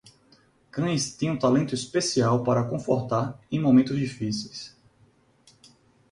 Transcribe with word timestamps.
Cães 0.71 1.13
têm 1.15 1.29
um 1.29 1.37
talento 1.37 1.75
especial 1.75 2.43
para 2.43 2.63
confortar 2.63 3.39
em 3.51 3.59
momentos 3.61 3.95
difíceis. 3.99 4.75